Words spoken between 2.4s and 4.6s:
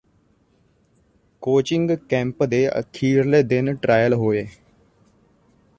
ਦੇ ਅਖੀਰਲੇ ਦਿਨ ਟਰਾਇਲ ਹੋਏ